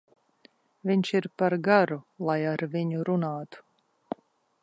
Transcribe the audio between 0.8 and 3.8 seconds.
Viņš ir par garu, lai ar viņu runātu.